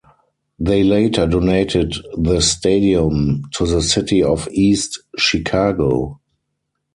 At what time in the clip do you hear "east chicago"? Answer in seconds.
4.51-6.19